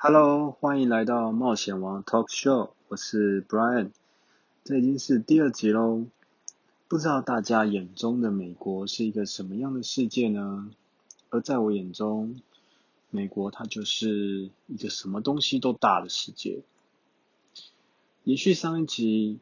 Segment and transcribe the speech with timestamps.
[0.00, 3.90] Hello，欢迎来到冒险王 Talk Show，我是 Brian，
[4.62, 6.06] 这已经是第二集喽。
[6.86, 10.70] 不知道大家眼中的美国是一个什么样的世界呢？
[11.30, 12.40] 而在我眼中，
[13.10, 16.60] 美国它就是一个什么东西都大的世界。
[18.22, 19.40] 延续上一集，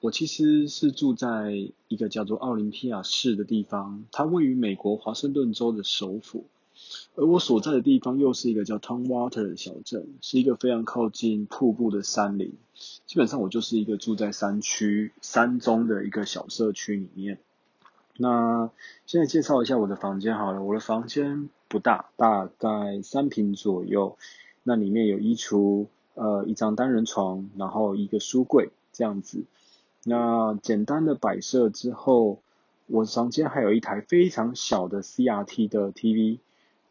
[0.00, 6.44] 我其实是住在一个叫做奥林匹亚市的地方，它位于美国华盛顿州的首府。
[7.14, 12.52] 而我所在的地方又是一个叫 Tonwater 的小镇，是一个非常靠近瀑布的山林。
[13.06, 17.38] 基本上我就是一个住在山区山中的一个小社区里面。
[18.16, 18.70] 那
[19.06, 24.16] 现在介绍一下我的房间好了，我的房间不大，大概三平左右。
[24.62, 29.44] 那里面有衣橱，呃，一张单人床，然后一个书柜这样子。
[30.04, 32.40] 那简单的摆设之后，
[32.86, 36.38] 我房间还有一台非常小的 CRT 的 TV。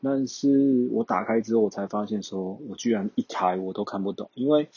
[0.09, 4.69] 但是我打开之后，我才发现说，我居然一台我都看不懂，因为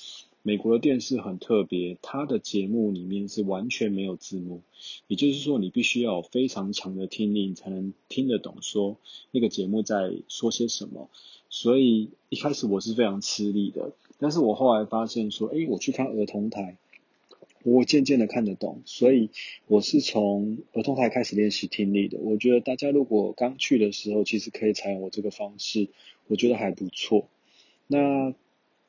[0.42, 4.62] 美国的电视很特别，它的节目里面是完全没有字幕，
[5.06, 8.97] 也就是说，你必须要有非常强的听力才能听得懂说
[9.31, 11.08] 那个节目在说些什么。
[11.48, 16.77] 所以一开始我是非常吃力的，但是我后来发现说，哎，我去看儿童台。
[17.62, 19.28] 我渐渐的看得懂，所以
[19.66, 22.19] 我是从儿童台开始练习听力的。
[22.19, 25.89] 我觉得大家如果刚去的时候，其实可以采用我这个方式，
[26.27, 27.28] 我觉得还不错。
[27.86, 28.34] 那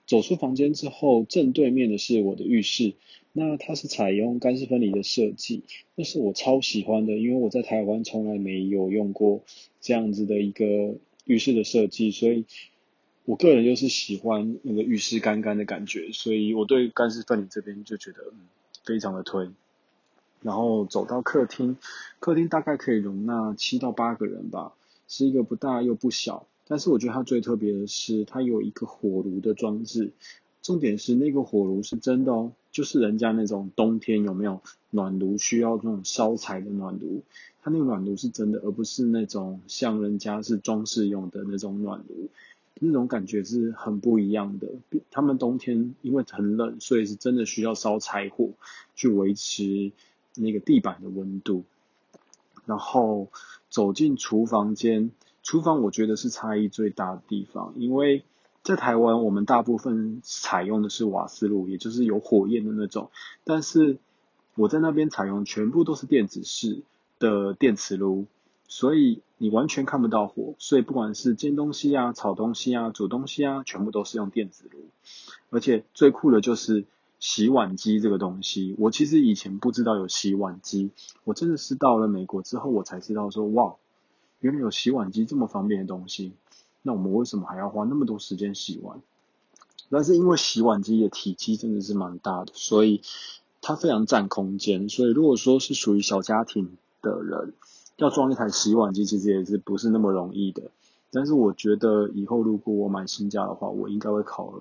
[0.08, 2.94] 走出房间之后，正对面的是我的浴室，
[3.33, 5.63] 那它是采用干湿分离的设计，
[5.95, 9.41] 那是我超喜欢的，因为我在台湾从来没有用过
[9.81, 12.45] 这样子的一个浴室的设计，所以
[13.25, 18.47] 我个人就是喜欢那个浴室干干的感觉，所以我对干湿分离这边就觉得嗯。
[18.83, 19.51] 非常的推，
[20.41, 21.77] 然后走到客厅，
[22.19, 24.73] 客厅大概可以容纳七到八个人吧，
[25.07, 30.11] 是一个不大又不小，但是我觉得它最特别的是它有一个火炉的装置，
[30.61, 37.22] 重点是那个火炉是真的哦，就是人家那种冬天有没有暖炉需要那种烧柴的暖炉，
[37.61, 42.29] 它那个暖炉是真的，而不是那种像人家是装饰用的那种暖炉。
[42.79, 44.67] 那种感觉是很不一样的。
[45.11, 48.49] 他们冬天因为很冷，所以是真的需要烧柴火
[48.95, 49.91] 去维持
[50.35, 51.63] 那个地板的温度。
[52.65, 53.27] 然后
[53.69, 55.11] 走进厨房间，
[55.43, 58.23] 厨房我觉得是差异最大的地方，因为
[58.63, 63.09] 在台湾我们大部分采用的是瓦斯炉，也就是有火焰的那种，
[63.43, 63.97] 但是
[64.55, 66.81] 我在那边采用全部都是电子式
[67.17, 68.25] 的电磁炉。
[68.71, 74.79] 所以你完全看不到火，所以不管是煎东西啊、炒东西啊、煮东西啊，全部都是用电子炉。
[75.49, 76.85] 而且最酷的就是
[77.19, 80.91] 洗碗机这个东西，我其实以前不知道有洗碗机，
[81.25, 83.75] 我真的是到了美国之后我才知道说，哇，
[84.39, 86.31] 原来有洗碗机这么方便的东西。
[86.81, 89.01] 那我们为什么还要花那么多时间洗碗？
[89.89, 93.01] 但是因为洗碗机的体积真的是蛮大的，所以
[93.61, 94.88] 它非常占空间。
[94.88, 97.53] 所以如果说是属于小家庭的人，
[98.01, 100.63] 要装一台洗碗机，其实也是不是那么容易的。
[101.12, 104.53] 但是我觉得以后如果我买新家的话，我应该会考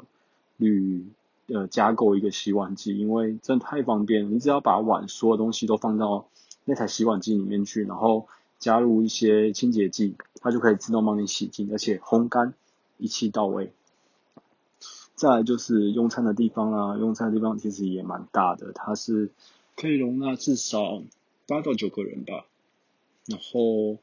[0.59, 1.07] 虑
[1.47, 4.31] 呃加购一个洗碗机，因为真的太方便。
[4.31, 6.27] 你只要把碗所有东西都放到
[6.67, 8.27] 那台洗碗机里面去，然后
[8.59, 12.53] 加入一些清洁剂，它就可以自动帮你洗净，而且烘干
[12.99, 13.73] 一气到位。
[15.15, 19.31] 再来就是用餐的地方啦，用餐的地方其实也蛮大的，它是
[19.77, 21.03] 可以容纳至少
[21.47, 22.45] 八到九个人吧。
[23.31, 23.99] 然后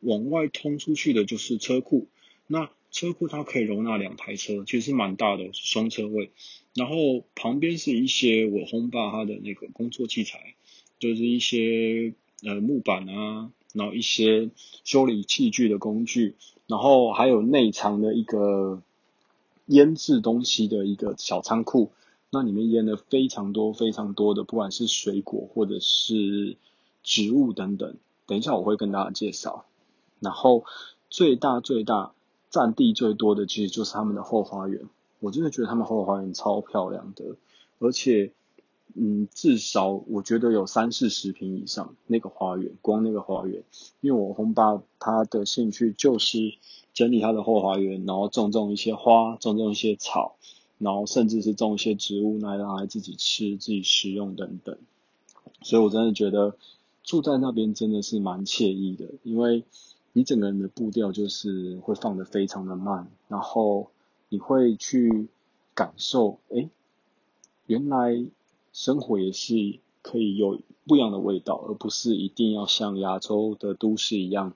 [0.00, 2.08] 往外通出去的就是车库，
[2.46, 6.30] 那车库它可以容纳两台车，其实蛮大的，双车位。
[6.74, 10.54] 然后旁边是一些我轰爸他的那个工作器材，
[10.98, 14.50] 就是一些呃木板啊，然后一些
[14.82, 16.34] 修理器具的工具，
[16.66, 18.82] 然后还有内藏的一个
[19.66, 21.92] 腌制东西的一个小仓库，
[22.30, 26.56] 那里面腌了非常多非常多的，不管是水果或者是
[27.02, 27.96] 植物等等。
[28.26, 29.66] 等一下，我会跟大家介绍。
[30.20, 30.64] 然后
[31.10, 32.12] 最大最大
[32.48, 34.88] 占地最多的，其实就是他们的后花园。
[35.20, 37.36] 我真的觉得他们后花园超漂亮的，
[37.78, 38.32] 而且，
[38.94, 43.62] 嗯，至少我觉得有三四十平以上那个花园，光那个花园。
[44.00, 46.54] 因为我红爸他的兴趣就是
[46.94, 50.36] 整理他的后花园，然后种种一些花，种种一些草，
[50.78, 54.78] 然后甚至是种一些植物来拿来自己吃、自己食用等等。
[55.62, 56.56] 所以我真的觉得。
[57.04, 59.62] 住在那边真的是蛮惬意的，因为
[60.14, 63.90] 你整个人的步调就是会放得非常的慢，然后
[64.30, 65.28] 你会去
[65.74, 66.70] 感受，哎，
[67.66, 68.24] 原来
[68.72, 74.54] 生活也是可以有不一样的味道，而不是一定要像亚洲的都市一样，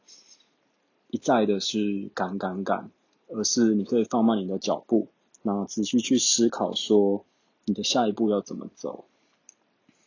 [1.11, 2.91] 一再的是赶赶赶，
[3.29, 5.09] 而是你可以放慢你的脚步，
[5.43, 7.25] 那仔细去思考说
[7.67, 9.05] 你的下一步要怎么走。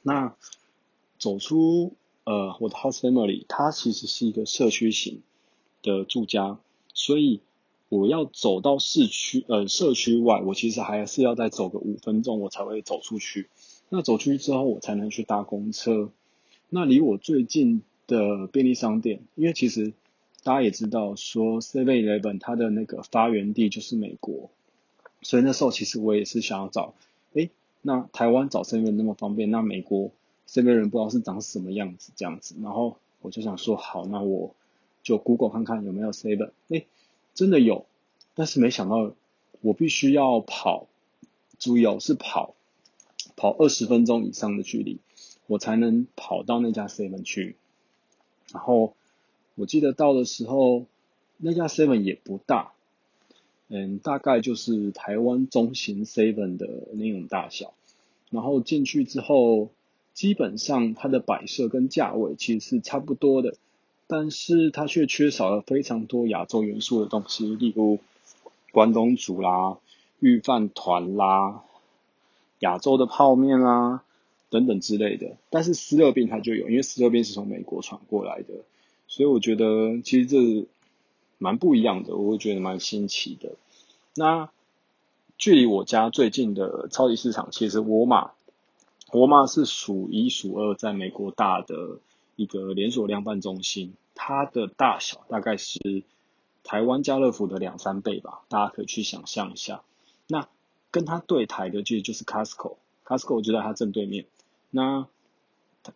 [0.02, 0.36] 那
[1.20, 5.22] 走出呃我的 house family，它其实是一个社区型
[5.82, 6.60] 的住家，
[6.94, 7.42] 所以
[7.90, 13.50] 我要走到市区呃社区外，我其实还是要再走个五分钟，我才会走出去。
[13.90, 16.12] 那走出去之后，我才能去搭公车。
[16.70, 19.92] 那离我最近的便利商店，因为其实
[20.44, 24.50] 大家也知道说 Seven Eleven 它的那个发源地就是美国，
[25.22, 26.94] 所以那时候其实我也是想要找，
[27.34, 27.50] 哎，
[27.82, 30.12] 那台湾找 Seven 那么方便，那美国
[30.52, 34.54] Seven 人不知道是长什么样子这样子，然后我就想说好，那我
[35.02, 36.86] 就 Google 看看有没有 Seven，哎，
[37.34, 37.86] 真的有，
[38.36, 39.14] 但是没想到
[39.62, 40.88] 我必须要跑，
[41.58, 42.54] 注意哦，是跑。
[43.38, 45.00] 跑二十分钟以上的距离，
[45.48, 47.56] 我才能跑到那家 seven 去。
[48.52, 48.94] 然后
[49.56, 50.86] 我记得到的时候，
[51.38, 52.74] 那家 seven 也不大，
[53.70, 57.74] 嗯，大概就是台湾中型 seven 的那种大小。
[58.30, 59.70] 然后进去之后，
[60.14, 63.56] 基本上它的摆设跟价位其实是差不多的，
[64.08, 68.00] 但是它却缺少了非常多亚洲元素的东西，例如
[68.72, 69.78] 关东煮啦、
[70.20, 71.64] 御饭团啦。
[72.60, 74.04] 亚洲的泡面啦，
[74.52, 78.54] 等等之类的，但是斯乐冰它就有，因为斯乐冰是从美国传过来的，
[79.08, 80.68] 所以我觉得其实这
[81.40, 83.54] 蛮不一样的，我会觉得蛮新奇的。
[84.14, 84.52] 那
[85.40, 88.32] 距离我家最近的超级市场，其实沃尔玛，
[89.14, 92.00] 沃尔玛是数一数二在美国大的
[92.36, 96.04] 一个连锁量贩中心，它的大小大概是
[96.64, 99.82] 台湾家乐福的两三倍吧，大家可以去想象一下。
[100.28, 100.48] 那
[100.92, 104.26] 跟它对台的其实就是 Costco，Costco 就在它正对面。
[104.70, 105.08] 那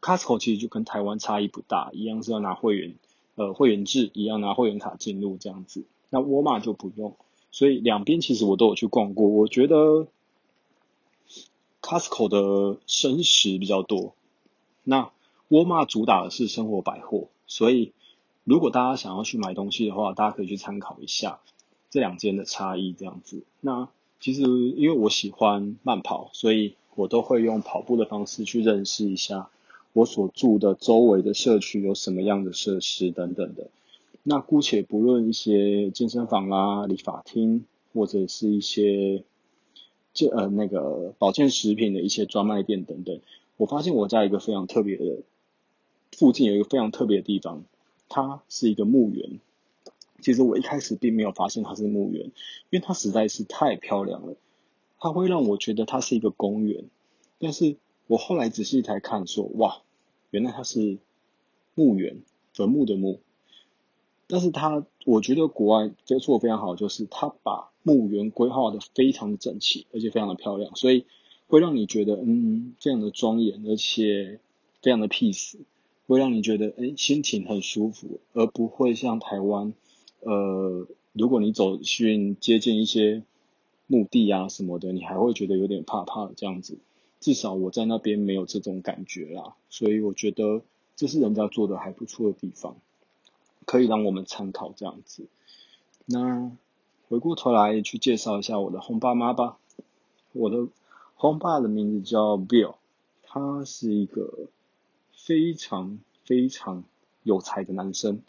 [0.02, 2.96] Costco 其实就跟台湾差异不大，一样是要拿会员，
[3.36, 5.86] 呃，会员制一样拿会员卡进入这样子。
[6.10, 7.16] 那沃尔玛就不用，
[7.52, 9.28] 所以两边其实我都有去逛过。
[9.28, 10.08] 我觉得
[11.86, 14.16] Costco 的生食比较多，
[14.84, 15.12] 那
[15.50, 17.92] 沃尔玛主打的是生活百货，所以
[18.44, 21.40] 如果大家想要去买东西的话，大家可以去参考一下
[21.92, 23.44] 这两间的差异这样子。
[23.62, 23.88] 那
[24.20, 29.50] 其实因为我喜欢慢跑，所以我都会用跑步的方式去认识一下
[29.94, 33.68] 我所住的周围的社区有什么样的设施等等的。
[34.24, 39.22] 那姑且不论一些健身房啦、理发厅，或者是一些
[40.16, 43.20] 这呃那个保健食品的一些专卖店等等，
[43.58, 45.24] 我发现我在一个非常特别的
[46.14, 47.66] 附近有一个非常特别的地方，
[48.10, 49.42] 它是一个墓园。
[50.22, 52.32] 其实我一开始并没有发现它是墓园，因
[52.72, 54.38] 为它实在是太漂亮了，
[54.98, 56.86] 它会让我觉得它是一个公园。
[57.38, 57.76] 但是
[58.08, 59.82] 我后来仔细才看，说哇，
[60.32, 60.98] 原来它是
[61.76, 62.24] 墓园，
[62.54, 63.20] 坟墓的墓。
[64.28, 71.06] 但是他，我觉得国外这做非常好，就是他把墓园规划的非常的整齐，而且非常的漂亮，所以
[71.48, 74.40] 会让你觉得嗯，非常的庄严，而且
[74.82, 75.58] 非常的 peace，
[76.08, 79.74] 会让你觉得哎，心情很舒服，而不会像台湾。
[80.22, 83.22] 呃，如果你走去接近一些
[83.86, 86.80] 墓地啊什么的，你还会觉得有点怕怕这样子。
[87.20, 90.62] 至少我在那边没有这种感觉啦，所以我觉得
[90.96, 92.78] 这是人家做的还不错的地方，
[93.66, 95.26] 可以让我们参考这样子。
[96.06, 96.52] 那
[97.10, 99.58] 回过头来去介绍一下我的红爸妈吧。
[100.34, 100.68] 我的
[101.16, 102.76] 红爸的名字叫 Bill，
[103.24, 104.48] 他是一个
[105.14, 106.84] 非常非常
[107.24, 108.22] 有才的男生。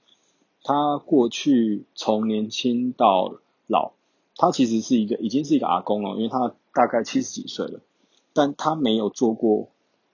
[0.62, 3.92] 他过去从年轻到老，
[4.36, 7.80] 他其实是一个已经是一个阿公了，因为他大概七十几岁了，
[8.32, 9.68] 但他没有做过，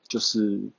[0.08, 0.70] 就是，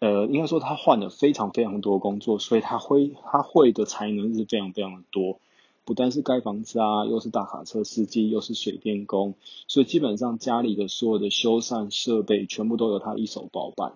[0.00, 5.38] 呃，应该说他换了非常非常多工作，所以他会他会的才能是非常非常的多，
[5.84, 9.34] 不但是盖房子啊，又是大卡车司机，又是水电工，
[9.66, 13.94] 所以基本上家里的所有的修缮设备全部都由他一手包办，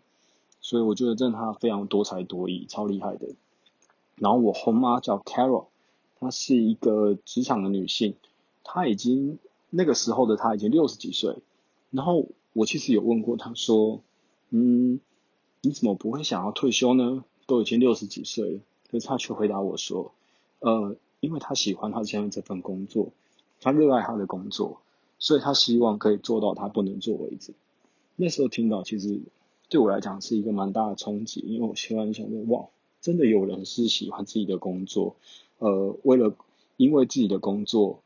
[0.60, 3.28] 所以我觉得真的他非常多才多艺，超厉害的。
[4.16, 5.66] 然后我后妈叫 Carol，
[6.18, 8.14] 她是一个职场的女性，
[8.64, 9.38] 她已经
[9.70, 11.36] 那个时候的她已经六十几岁。
[11.90, 14.00] 然后我其实有问过她说，
[14.50, 14.98] 嗯，
[15.60, 17.24] 你怎么不会想要退休呢？
[17.46, 18.60] 都已经六十几岁了。
[18.90, 20.12] 可是他却回答我说，
[20.60, 23.10] 呃，因为他喜欢他现在这份工作，
[23.60, 24.80] 他热爱他的工作，
[25.18, 27.52] 所以他希望可以做到他不能做为止。
[28.16, 29.20] 那时候听到其实
[29.68, 32.66] 对我来讲是一个蛮大的冲击，因为我希望想说，哇。
[33.00, 35.14] 真的有人是喜欢自己的工作，
[35.58, 36.34] 呃，为了
[36.76, 38.00] 因为自己的工作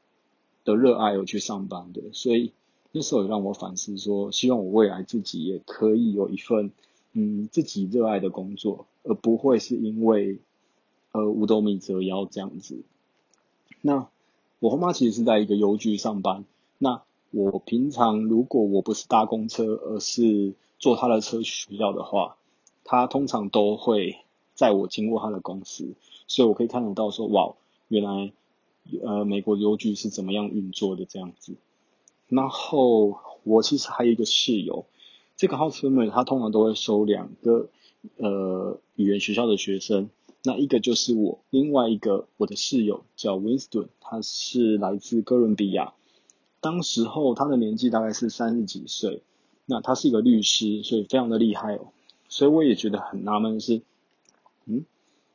[0.64, 2.52] 的热爱而去上班的，所以
[2.92, 6.72] 那时候也让我反思说，希望我未来自己也可以有一份
[7.12, 10.38] 嗯自己热爱的工作，而不会是因为
[11.12, 12.82] 呃五斗米折腰这样子。
[13.80, 14.08] 那
[14.60, 16.44] 我后妈其实是在一个邮局上班。
[16.78, 22.36] 那我平常如果我不是搭公车，而是坐他的车去学校的话，
[22.84, 24.18] 他通常都会
[24.54, 25.94] 载我经过他的公司，
[26.26, 27.54] 所以我可以看得到说，哇，
[27.88, 28.32] 原来
[29.02, 31.54] 呃美国邮局是怎么样运作的这样子。
[32.28, 34.84] 然后我其实还有一个室友，
[35.42, 37.68] 这个 house roommate 他通常都会收两个
[38.16, 40.08] 呃语言学校的学生。
[40.44, 45.94] 那一个就是我，另外一个我的室友叫 Winston，他是来自哥伦比亚。
[46.60, 49.24] 当时候他的年纪大概是三十几岁，
[49.66, 51.88] 那他是一个律师，所以非常的厉害哦。
[52.28, 53.82] 所以我也觉得很纳闷是，
[54.66, 54.84] 嗯，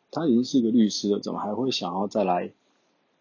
[0.10, 2.54] 他已经是一个律师了，怎么还会想要再来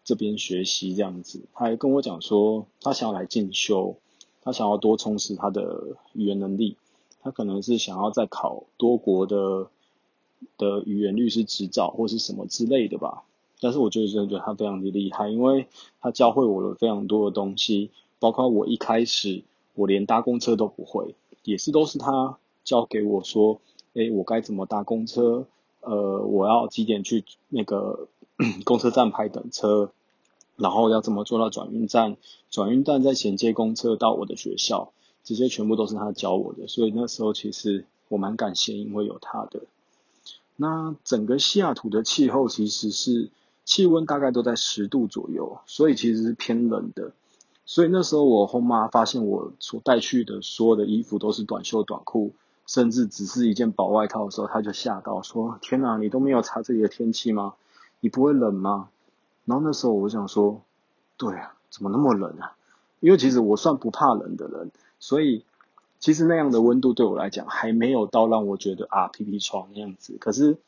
[0.05, 1.41] 这边学习这样子？
[1.51, 3.97] 他还跟我讲说，他想要来进修，
[4.47, 6.77] 他想要多充实他的语言能力，
[7.21, 9.67] 他可能是想要再考多国的。
[10.55, 13.23] 的语言律师执照或是什么之类的吧，
[13.59, 15.67] 但是我就真的觉得他非常的厉害，因为
[15.99, 17.89] 他教会我了非常多的东西，
[18.19, 19.41] 包括我一开始
[19.73, 23.59] 我连搭公车都不会，也是都是他教给我说，
[23.93, 25.47] 诶，我该怎么搭公车，
[25.81, 28.07] 呃，我要几点去那个
[28.63, 29.91] 公车站牌等车，
[30.57, 32.17] 然后要怎么坐到转运站，
[32.49, 34.91] 转运站再衔接公车到我的学校，
[35.23, 39.61] 这些全部都是他教我的，所以那时候其实我蛮感谢，因为有他的。
[40.55, 43.29] 那整个西雅图的气候其实是
[43.63, 47.11] 气温大概都在十度左右，所以其实是偏冷的。
[47.65, 52.31] 所以那时候我后妈发现我所带去的所有的衣服都是短袖短裤，
[52.65, 57.53] 甚至只是一件薄外套的时候，她就吓到说：“天哪，你都没有查这里的天气吗？
[57.99, 58.89] 你不会冷吗？”
[59.47, 60.61] 然后那时候我想说
[61.17, 62.55] ：“对啊，怎么那么冷啊？”
[63.01, 65.43] 因为其实我算不怕冷的人，所以。
[65.99, 70.15] 其实那样的温度对我来讲还没有到让我觉得啊皮皮床那样子。
[70.19, 70.59] 可是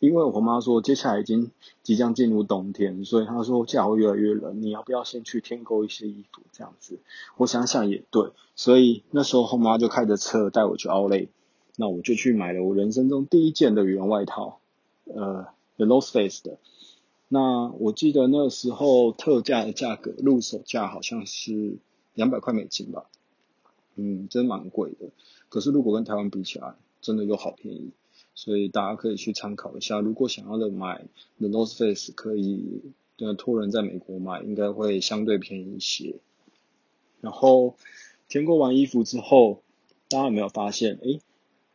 [0.00, 1.52] 因为我妈说接下来已经
[1.84, 6.98] 即将进入冬天，所以她说下会越来越冷，你要不要先去添购一些衣服这样子？
[7.36, 11.28] 我想想也对，所以那时候后妈就开着车带我去奥莱，
[11.76, 14.58] 那我就去买了我人生中第一件的羽绒外套，
[15.04, 16.58] 呃，The North Face 的。
[17.28, 21.78] 那我记得那时候特价的价格，入手价好像是
[22.14, 23.06] 两百块美金吧。
[23.96, 25.10] 嗯，真蛮贵的。
[25.48, 27.90] 可是如果跟台湾比起来，真的又好便宜，
[28.34, 30.00] 所以大家可以去参考一下。
[30.00, 31.04] 如果想要的买
[31.38, 32.82] The North Face，可以
[33.18, 36.16] 呃托人在美国买，应该会相对便宜一些。
[37.20, 37.74] 然后
[38.28, 39.62] 填购完衣服之后，
[40.08, 40.98] 大家有没有发现？
[41.02, 41.20] 诶，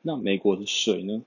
[0.01, 1.23] 那美国的水呢？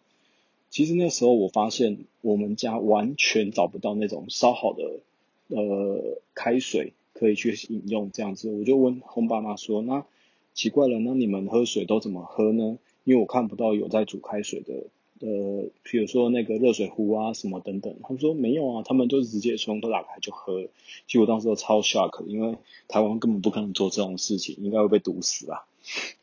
[0.75, 4.99] 其实那时候我发现我们家完全找不到那种烧好的
[5.47, 8.50] 呃开水可以去饮用这样子。
[8.50, 10.04] 我就问红爸妈说，那
[10.52, 12.76] 奇怪了，那你们喝水都怎么喝呢？
[13.04, 14.75] 因为我看不到有在煮开水的，
[15.21, 17.95] 呃，比如说那个热水壶啊什么等等。
[18.02, 20.61] 他们说没有啊，他们就是直接从头打开就喝。
[21.07, 25.62] 其实我当时都超 shock，因为台湾根本不可能做这种事情，应该会被毒死啊。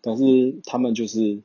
[0.02, 1.40] 但是他们就是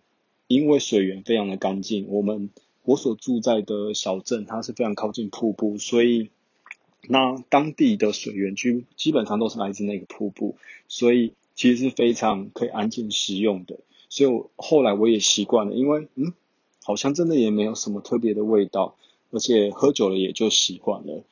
[0.49, 2.51] 因为水源非常的干净，我们
[2.87, 6.31] 我所住在的小镇它是非常靠近瀑布，所以
[7.07, 10.57] 那当地的水源基基本上都是来自那个瀑布，
[10.88, 11.35] 所以。
[11.59, 13.78] 其实是非常可以安静食用的，
[14.11, 16.35] 所以我后来我也习惯了，因为嗯，
[16.85, 18.95] 好像真的也没有什么特别的味道，
[19.31, 21.25] 而且喝酒了也就习惯了，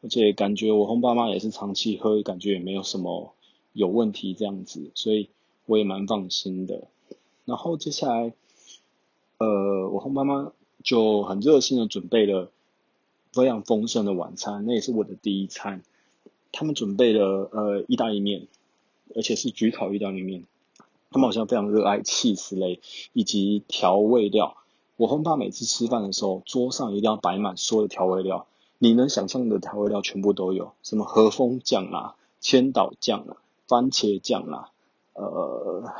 [0.00, 3.34] 而且感觉我红爸妈也是长期喝，感觉也没有什么
[3.74, 5.28] 有问题这样子，所以
[5.66, 6.88] 我也蛮放心的。
[7.44, 8.32] 然后接下来，
[9.36, 12.50] 呃，我和妈妈就很热心的准备了
[13.32, 15.82] 非常丰盛的晚餐，那也是我的第一餐。
[16.52, 18.46] 他们准备了呃意大利面。
[19.16, 20.44] 而且是焗烤意大利面，
[21.10, 22.78] 他们好像非常热爱 cheese 类
[23.14, 24.58] 以及调味料。
[24.98, 34.72] 我很怕每次吃饭的时候，桌上一定要摆满所有的调味料，你能想象的调味料全部都有，什么和风酱啦、千岛酱啦、番茄酱啦、
[35.14, 35.90] 呃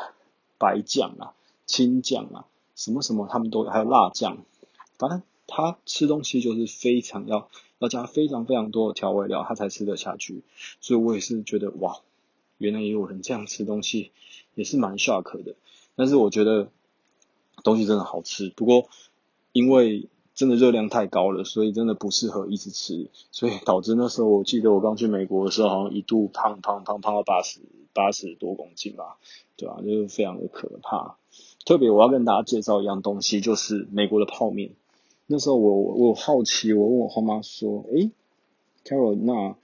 [0.59, 1.33] 白酱啦、
[1.65, 2.45] 青酱啦，
[2.77, 4.37] 什么什么他们都有，还有辣酱。
[4.99, 10.43] 反正他吃东西就是非常要要加非常非常多的调味料，他才吃得下去。
[10.81, 12.01] 所以我也是觉得哇。
[12.61, 14.11] 原来也有人这样吃东西，
[14.57, 15.55] 也是蛮 shock 的。
[15.95, 16.73] 但是我觉得
[17.63, 18.89] 东西真的好吃，不过
[19.53, 27.61] 因为真的热量太高了，所以真的不适合一直吃，所以导致那时候我记得我刚去美国的时候，好像一度胖胖胖胖到八十
[27.95, 29.19] 八十多公斤吧，
[29.57, 29.77] 对吧？
[29.81, 31.17] 就是非常的可怕。
[31.65, 34.73] 特别我要跟大家介绍一样东西，就是美国的泡面。
[35.31, 38.11] 那时候我我好奇，我问我后妈说：“诶
[38.83, 39.57] c a r o l 那？”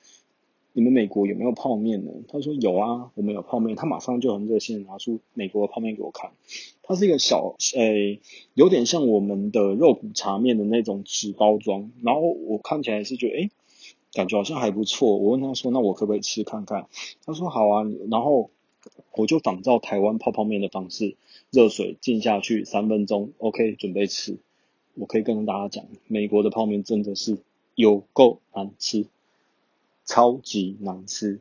[0.76, 2.10] 你们美国有没有泡面呢？
[2.28, 3.76] 他说有啊，我们有泡面。
[3.76, 6.32] 他马上就很热心的拿出美国的泡面给我看。
[6.82, 8.20] 它是一个小，诶，
[8.54, 11.92] 有点像我们的肉骨茶面的那种纸包装。
[12.02, 13.50] 然后我看起来是觉得，诶，
[14.12, 15.16] 感觉好像还不错。
[15.16, 16.88] 我问他说：“那我可不可以吃看看？”
[17.24, 18.50] 他说：“好啊。”然后
[19.16, 21.14] 我就仿照台湾泡泡面的方式，
[21.50, 24.38] 热水浸下去三分钟，OK，准备吃。
[24.94, 27.38] 我可以跟大家讲，美国的泡面真的是
[27.74, 29.06] 有够难吃，
[30.04, 31.40] 超级难吃。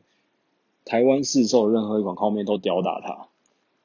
[0.84, 3.28] 台湾市售任何一款泡面都吊打它，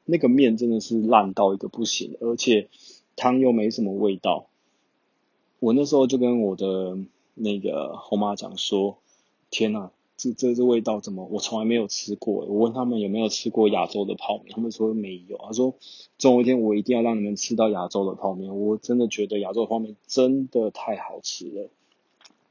[0.06, 2.68] 那个面真的是烂到一个不行，而且
[3.16, 4.48] 汤又没什么味道。
[5.60, 6.98] 我那时候就跟我的
[7.36, 8.98] 那个后妈讲说
[9.52, 15.38] ：“天呐，这这这味道怎么我从来没有吃过？”我问他们有没有吃过亚洲的泡面，他们说没有。
[15.38, 15.74] 他说
[16.20, 21.70] ：“总有一天我一定要让你们吃到亚洲的泡面。”我真的觉得亚洲泡面真的太好吃了，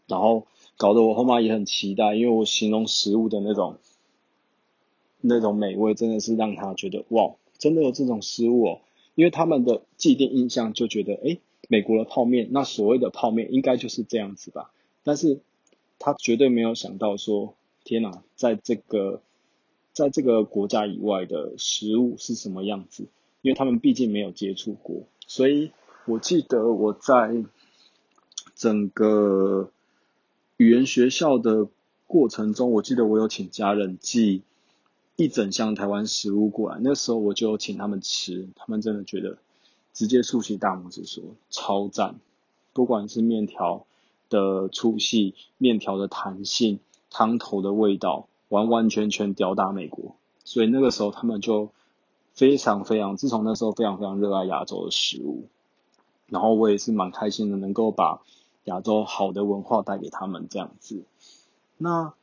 [0.08, 0.46] 然后
[0.76, 3.76] 搞得我后妈也很期待，因为我形容食物的那种。
[5.20, 8.80] 那种美味真的是让他觉得哇，真的有这种食物哦！
[9.16, 14.70] 因为他们的既定印象就觉得，哎，美国的泡面，那所谓的泡面应该就是这样子吧？
[15.02, 15.40] 但是
[15.98, 17.54] 他绝对没有想到说，
[17.88, 19.22] 天哪，在这个
[19.94, 23.04] 在这个国家以外的食物是什么样子？
[23.40, 25.72] 因为他们毕竟没有接触过，所以
[26.04, 27.46] 我记得我在
[28.54, 29.70] 整个
[30.58, 31.66] 语言学校的
[32.06, 34.42] 过程中，我记得我有请家人寄。
[35.16, 39.38] 一整箱台湾食物过来，那时候我就请他们吃，他们真的觉得
[39.94, 42.20] 直接竖起大拇指说超赞，
[42.74, 43.86] 不管是面条
[44.28, 46.78] 的粗细、面条的弹性、
[47.10, 50.14] 汤头的味道，完完全全吊打美国。
[50.44, 51.70] 所以那个时候他们就
[52.32, 55.44] 非常非常，自从那时候非常非常热爱亚洲的食物，
[56.26, 58.22] 然后我也是蛮开心的，能够把
[58.64, 61.02] 亚洲好的文化带给他们这样子。
[61.76, 62.14] 那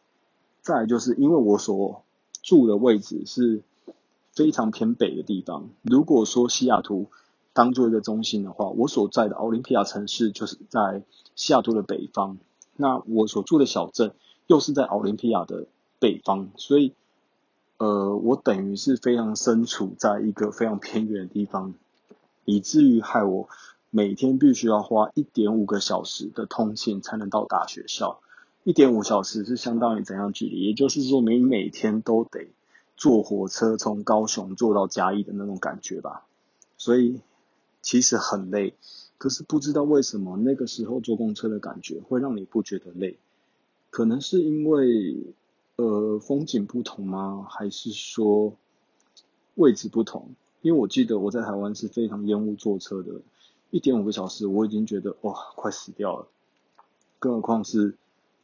[0.62, 2.04] 再就是因为我所
[2.42, 3.62] 住的位置是
[4.32, 5.70] 非常偏北的地方。
[5.82, 7.08] 如果说西雅图
[7.54, 11.04] 当做一个中心的话，我所在的奥林匹亚城市就是在
[11.36, 12.38] 西雅图的北方。
[12.75, 14.13] 那我所住的小镇
[14.48, 15.65] 又是在奥林匹亚的
[16.00, 16.93] 北方，所以，
[17.78, 21.74] 呃，我等于是非常身处在一个非常偏远的地方，
[22.46, 23.50] 以至于害我
[23.89, 28.19] 每天必须要花一点五个小时的通勤才能到达学校。
[28.63, 30.62] 一点五小时是相当于怎样距离？
[30.62, 32.48] 也就是说，你每天都得
[32.98, 36.26] 坐火车从高雄坐到嘉义的那种感觉吧。
[36.78, 37.19] 所以
[37.82, 38.74] 其实很累，
[39.17, 43.17] 可是不知道为什么那个时候坐公车的感觉会让你不觉得累？
[43.95, 45.15] 可能是因为
[45.77, 47.47] 呃风景不同吗？
[47.49, 48.53] 还是说
[49.53, 50.31] 位置不同？
[50.62, 53.21] 因为我记得我在台湾是非常厌恶坐车的，
[53.71, 56.27] 一点五个小时我已经觉得哇快死掉了，
[57.19, 57.95] 更何况是。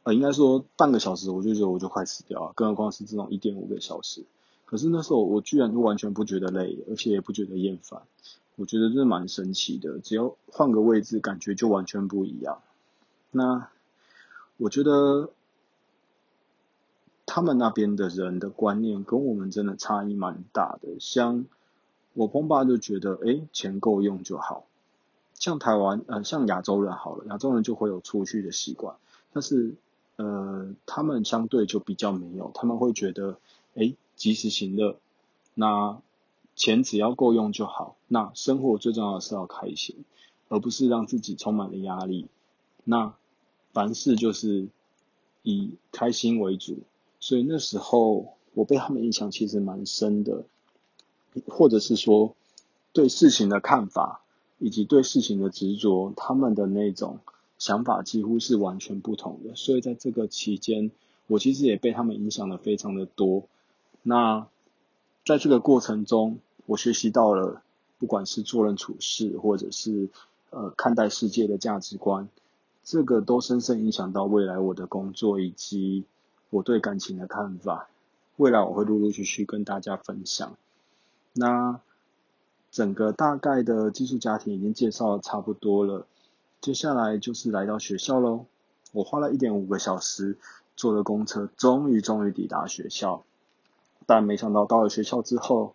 [0.04, 4.24] 呃，应该说半个小时，我就觉得我就快死掉了，更何况是这种一点五个小时。
[4.64, 8.00] 可是那时候我居然就完全不觉得累，而且也不觉得厌烦，
[8.56, 9.98] 我觉得这蛮神奇的。
[9.98, 12.62] 只要换个位置，感觉就完全不一样。
[13.30, 13.68] 那
[14.56, 15.30] 我觉得
[17.34, 21.00] 他们那边的人的观念跟我们真的差异蛮大的。
[21.00, 21.46] 像
[22.12, 24.66] 我碰爸就觉得，哎，钱够用就好。
[25.32, 28.96] 像台湾，呃，像亚洲人好了，亚洲人就会有储蓄的习惯，
[29.32, 29.74] 但是。
[30.16, 33.38] 呃，他们相对就比较没有，他们会觉得，
[33.74, 34.96] 哎，及时行乐，
[35.54, 35.98] 那
[36.54, 37.96] 钱只要够用就好。
[38.08, 40.04] 那生活最重要的是要开心，
[40.50, 42.28] 而不是让自己充满了压力。
[42.84, 43.14] 那
[43.72, 44.68] 凡事就是
[45.42, 46.80] 以开心为主。
[47.22, 50.42] 所以那时候我被他们影响其实蛮深的，
[51.46, 52.34] 或者是说
[52.92, 54.22] 对事情的看法
[54.58, 57.20] 以及对事情的执着，他们的那种。
[57.58, 60.90] 想法几乎是完全不同的，所以在这个期间，
[61.28, 63.44] 我其实也被他们影响的非常的多。
[64.02, 64.48] 那
[65.24, 67.62] 在这个过程中，我学习到了，
[68.00, 70.08] 不管是做人处事，或者是
[70.50, 72.28] 呃看待世界的价值观，
[72.82, 76.02] 这个都深深影响到未来我的工作以及
[76.52, 77.88] 我对感情的看法。
[78.36, 80.54] 未来我会陆陆续续跟大家分享。
[81.32, 81.80] 那
[82.70, 86.06] 整个大概的寄宿家庭已经介绍的差不多了。
[86.60, 88.44] 接下来就是来到学校喽。
[88.92, 90.36] 我花了一点五个小时
[90.76, 93.24] 坐的公车，终于终于抵达学校。
[94.06, 95.74] 但没想到到了学校之后，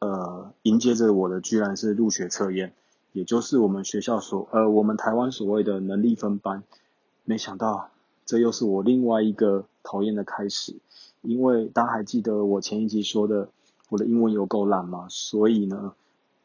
[0.00, 2.72] 呃，迎接着我的居然是入学测验，
[3.12, 6.64] 也就是我们学校所呃我们台湾所谓的能力分班。
[7.24, 7.90] 没想到
[8.30, 10.76] 这又是我另外一个讨厌的开始，
[11.20, 13.48] 因为大家还记得我前一集说的
[13.88, 15.08] 我的英文有够烂吗？
[15.08, 15.94] 所以呢，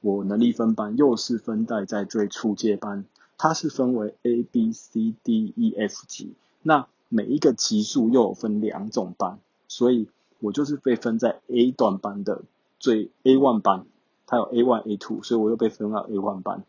[0.02, 3.06] 我能力分班又是分在在最初阶班。
[3.38, 10.08] 它是分为 A、B、C、D、E、F 级，那每一个级数又有分两种班，所以
[10.40, 12.42] 我就是被分在 A 段班的
[12.80, 13.86] 最 A one 班，
[14.26, 16.64] 它有 A one、A two，所以我又被分到 A one 班。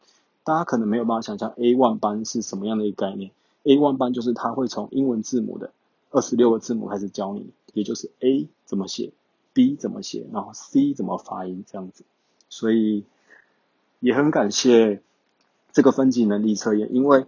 [0.44, 3.31] 大家可能没有办法想象 A one 班是什么样的一个概念。
[3.66, 5.72] A one 班就是他会从英文字母的
[6.11, 9.11] 二十六个字母开始教你，也就是 A 怎么写
[9.52, 12.05] ，B 怎么写，然后 C 怎么发音这样子。
[12.48, 13.05] 所以
[13.98, 15.02] 也很感谢
[15.72, 17.26] 这个分级能力测验，因为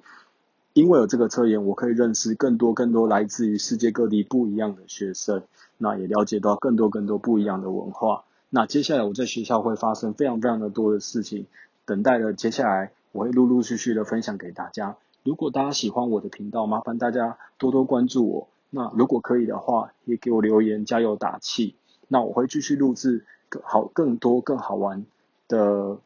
[0.75, 5.43] 因为有这个测验，我可以认识更多更多来自于世界各地不一样的学生，
[5.77, 8.25] 那也了解到更多更多不一样的文化。
[8.49, 11.47] 那接下来我在学校会发生非常非常的多的事情，
[11.85, 14.97] 等待着接下来我会陆陆续续的分享给大家。
[15.29, 18.49] 如果大家喜欢我的频道，麻烦大家多多关注我。
[18.71, 21.75] 那如果可以的话，也给我留言加油打气。
[22.09, 25.05] 那我会继续录制更好、更多、更好玩
[25.47, 25.99] 的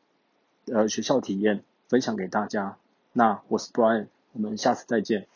[0.67, 2.79] 呃学校体验分享给大家。
[3.13, 5.29] 那我是 Brian，我们下次再见。